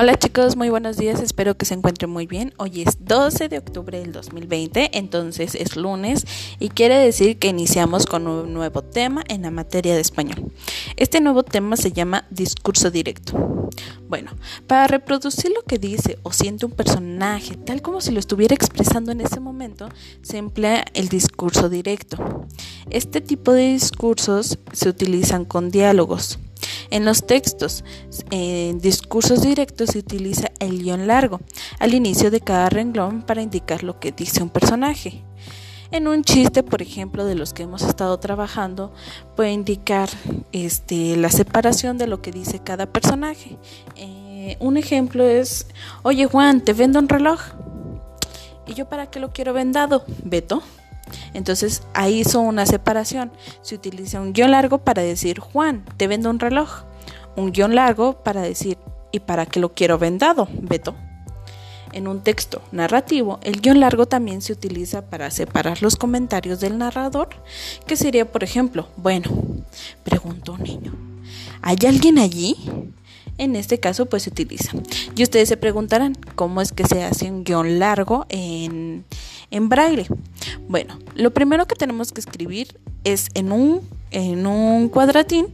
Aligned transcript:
Hola 0.00 0.16
chicos, 0.16 0.54
muy 0.54 0.68
buenos 0.68 0.96
días, 0.96 1.20
espero 1.20 1.56
que 1.56 1.66
se 1.66 1.74
encuentren 1.74 2.08
muy 2.08 2.28
bien. 2.28 2.54
Hoy 2.56 2.82
es 2.82 3.04
12 3.04 3.48
de 3.48 3.58
octubre 3.58 3.98
del 3.98 4.12
2020, 4.12 4.96
entonces 4.96 5.56
es 5.56 5.74
lunes 5.74 6.24
y 6.60 6.68
quiere 6.68 6.96
decir 6.98 7.40
que 7.40 7.48
iniciamos 7.48 8.06
con 8.06 8.28
un 8.28 8.54
nuevo 8.54 8.82
tema 8.82 9.24
en 9.26 9.42
la 9.42 9.50
materia 9.50 9.96
de 9.96 10.00
español. 10.00 10.52
Este 10.94 11.20
nuevo 11.20 11.42
tema 11.42 11.76
se 11.76 11.90
llama 11.90 12.28
discurso 12.30 12.92
directo. 12.92 13.70
Bueno, 14.08 14.30
para 14.68 14.86
reproducir 14.86 15.50
lo 15.50 15.64
que 15.64 15.78
dice 15.78 16.16
o 16.22 16.32
siente 16.32 16.64
un 16.64 16.70
personaje, 16.70 17.56
tal 17.56 17.82
como 17.82 18.00
si 18.00 18.12
lo 18.12 18.20
estuviera 18.20 18.54
expresando 18.54 19.10
en 19.10 19.20
ese 19.20 19.40
momento, 19.40 19.88
se 20.22 20.36
emplea 20.36 20.84
el 20.94 21.08
discurso 21.08 21.68
directo. 21.68 22.46
Este 22.88 23.20
tipo 23.20 23.52
de 23.52 23.72
discursos 23.72 24.60
se 24.72 24.88
utilizan 24.88 25.44
con 25.44 25.72
diálogos. 25.72 26.38
En 26.90 27.04
los 27.04 27.26
textos, 27.26 27.84
en 28.30 28.78
discursos 28.78 29.42
directos 29.42 29.90
se 29.90 29.98
utiliza 29.98 30.50
el 30.58 30.82
guion 30.82 31.06
largo 31.06 31.40
al 31.78 31.94
inicio 31.94 32.30
de 32.30 32.40
cada 32.40 32.70
renglón 32.70 33.22
para 33.22 33.42
indicar 33.42 33.82
lo 33.82 34.00
que 34.00 34.12
dice 34.12 34.42
un 34.42 34.50
personaje. 34.50 35.22
En 35.90 36.06
un 36.06 36.22
chiste, 36.22 36.62
por 36.62 36.82
ejemplo, 36.82 37.24
de 37.24 37.34
los 37.34 37.54
que 37.54 37.62
hemos 37.62 37.82
estado 37.82 38.18
trabajando, 38.18 38.92
puede 39.36 39.52
indicar 39.52 40.10
este, 40.52 41.16
la 41.16 41.30
separación 41.30 41.96
de 41.96 42.06
lo 42.06 42.20
que 42.20 42.30
dice 42.30 42.58
cada 42.58 42.86
personaje. 42.86 43.56
Eh, 43.96 44.56
un 44.60 44.76
ejemplo 44.76 45.24
es, 45.24 45.66
oye 46.02 46.26
Juan, 46.26 46.62
te 46.62 46.74
vendo 46.74 46.98
un 46.98 47.08
reloj. 47.08 47.40
¿Y 48.66 48.74
yo 48.74 48.86
para 48.86 49.10
qué 49.10 49.18
lo 49.18 49.32
quiero 49.32 49.54
vendado? 49.54 50.04
Beto. 50.24 50.62
Entonces 51.34 51.82
ahí 51.94 52.20
hizo 52.20 52.40
una 52.40 52.66
separación. 52.66 53.30
Se 53.62 53.74
utiliza 53.74 54.20
un 54.20 54.32
guion 54.32 54.50
largo 54.50 54.78
para 54.78 55.02
decir 55.02 55.38
Juan, 55.40 55.84
te 55.96 56.06
vendo 56.06 56.30
un 56.30 56.38
reloj. 56.38 56.84
Un 57.36 57.52
guion 57.52 57.74
largo 57.74 58.22
para 58.24 58.42
decir 58.42 58.78
¿y 59.12 59.20
para 59.20 59.46
qué 59.46 59.60
lo 59.60 59.74
quiero 59.74 59.98
vendado, 59.98 60.48
Beto? 60.52 60.94
En 61.92 62.06
un 62.06 62.22
texto 62.22 62.60
narrativo, 62.70 63.40
el 63.42 63.60
guion 63.60 63.80
largo 63.80 64.06
también 64.06 64.42
se 64.42 64.52
utiliza 64.52 65.08
para 65.08 65.30
separar 65.30 65.82
los 65.82 65.96
comentarios 65.96 66.60
del 66.60 66.76
narrador, 66.76 67.28
que 67.86 67.96
sería, 67.96 68.30
por 68.30 68.44
ejemplo, 68.44 68.88
bueno, 68.96 69.30
preguntó 70.04 70.52
un 70.52 70.62
niño, 70.62 70.92
¿hay 71.62 71.78
alguien 71.86 72.18
allí? 72.18 72.56
En 73.38 73.54
este 73.54 73.78
caso, 73.78 74.06
pues 74.06 74.24
se 74.24 74.30
utiliza. 74.30 74.72
Y 75.16 75.22
ustedes 75.22 75.48
se 75.48 75.56
preguntarán, 75.56 76.16
¿cómo 76.34 76.60
es 76.60 76.72
que 76.72 76.84
se 76.84 77.04
hace 77.04 77.30
un 77.30 77.44
guion 77.44 77.78
largo 77.78 78.26
en, 78.28 79.04
en 79.50 79.68
braille? 79.68 80.08
Bueno, 80.68 80.98
lo 81.14 81.32
primero 81.32 81.66
que 81.66 81.74
tenemos 81.74 82.12
que 82.12 82.20
escribir 82.20 82.78
es 83.02 83.28
en 83.34 83.52
un, 83.52 83.80
en 84.10 84.46
un 84.46 84.90
cuadratín 84.90 85.46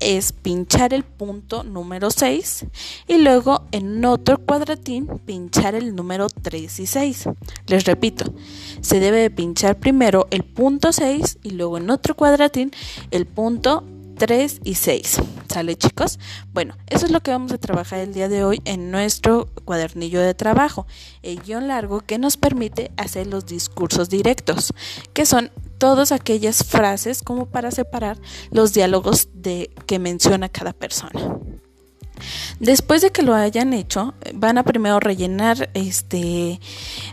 es 0.00 0.32
pinchar 0.32 0.94
el 0.94 1.04
punto 1.04 1.62
número 1.62 2.10
6 2.10 2.66
y 3.06 3.18
luego 3.18 3.62
en 3.72 4.04
otro 4.04 4.38
cuadratín 4.38 5.06
pinchar 5.24 5.74
el 5.74 5.94
número 5.94 6.28
3 6.28 6.80
y 6.80 6.86
6. 6.86 7.28
Les 7.68 7.84
repito, 7.84 8.32
se 8.80 9.00
debe 9.00 9.18
de 9.18 9.30
pinchar 9.30 9.78
primero 9.78 10.26
el 10.30 10.44
punto 10.44 10.92
6 10.92 11.38
y 11.42 11.50
luego 11.50 11.78
en 11.78 11.90
otro 11.90 12.16
cuadratín 12.16 12.72
el 13.10 13.26
punto 13.26 13.84
3 14.18 14.60
y 14.64 14.74
6. 14.74 15.20
¿Sale 15.48 15.76
chicos? 15.76 16.18
Bueno, 16.52 16.76
eso 16.88 17.06
es 17.06 17.12
lo 17.12 17.20
que 17.20 17.30
vamos 17.30 17.52
a 17.52 17.58
trabajar 17.58 18.00
el 18.00 18.12
día 18.12 18.28
de 18.28 18.44
hoy 18.44 18.60
en 18.64 18.90
nuestro 18.90 19.48
cuadernillo 19.64 20.20
de 20.20 20.34
trabajo, 20.34 20.86
el 21.22 21.40
guion 21.40 21.68
largo 21.68 22.00
que 22.00 22.18
nos 22.18 22.36
permite 22.36 22.90
hacer 22.96 23.28
los 23.28 23.46
discursos 23.46 24.10
directos, 24.10 24.74
que 25.14 25.24
son 25.24 25.50
todas 25.78 26.12
aquellas 26.12 26.64
frases 26.64 27.22
como 27.22 27.46
para 27.46 27.70
separar 27.70 28.18
los 28.50 28.74
diálogos 28.74 29.28
de 29.32 29.70
que 29.86 29.98
menciona 29.98 30.48
cada 30.48 30.72
persona. 30.72 31.38
Después 32.58 33.00
de 33.02 33.10
que 33.10 33.22
lo 33.22 33.34
hayan 33.34 33.72
hecho, 33.72 34.14
van 34.34 34.58
a 34.58 34.64
primero 34.64 34.98
rellenar 34.98 35.70
este 35.74 36.60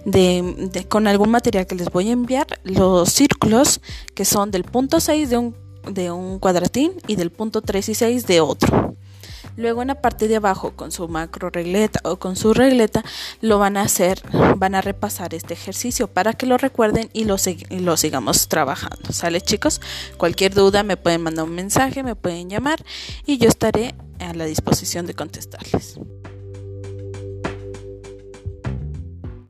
de, 0.05 0.85
con 0.89 1.05
algún 1.05 1.29
material 1.29 1.67
que 1.67 1.75
les 1.75 1.89
voy 1.91 2.09
a 2.09 2.13
enviar 2.13 2.47
los 2.63 3.09
círculos 3.09 3.81
que 4.15 4.25
son 4.25 4.49
del 4.49 4.63
punto 4.63 4.99
6 4.99 5.29
de 5.29 5.37
un 5.37 5.64
de 5.89 6.11
un 6.11 6.39
cuadratín 6.39 6.93
y 7.07 7.15
del 7.15 7.31
punto 7.31 7.61
3 7.61 7.89
y 7.89 7.95
6 7.95 8.27
de 8.27 8.41
otro. 8.41 8.95
Luego 9.57 9.81
en 9.81 9.87
la 9.87 10.01
parte 10.01 10.27
de 10.27 10.35
abajo 10.35 10.71
con 10.75 10.91
su 10.91 11.07
macro 11.07 11.49
regleta 11.49 12.01
o 12.03 12.17
con 12.17 12.35
su 12.35 12.53
regleta 12.53 13.03
lo 13.41 13.57
van 13.57 13.77
a 13.77 13.83
hacer, 13.83 14.21
van 14.57 14.75
a 14.75 14.81
repasar 14.81 15.33
este 15.33 15.53
ejercicio 15.53 16.07
para 16.07 16.33
que 16.33 16.45
lo 16.45 16.57
recuerden 16.57 17.09
y 17.13 17.23
lo, 17.23 17.37
lo 17.69 17.97
sigamos 17.97 18.49
trabajando. 18.49 19.13
¿Sale 19.13 19.39
chicos? 19.39 19.79
Cualquier 20.17 20.53
duda 20.53 20.83
me 20.83 20.97
pueden 20.97 21.21
mandar 21.21 21.45
un 21.45 21.55
mensaje, 21.55 22.03
me 22.03 22.15
pueden 22.15 22.49
llamar 22.49 22.83
y 23.25 23.37
yo 23.37 23.47
estaré 23.47 23.95
a 24.19 24.33
la 24.33 24.45
disposición 24.45 25.05
de 25.05 25.13
contestarles. 25.13 25.99